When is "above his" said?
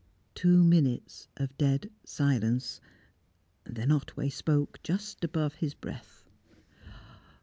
5.23-5.75